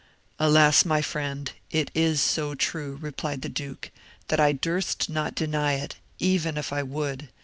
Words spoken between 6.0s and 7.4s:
even if I would.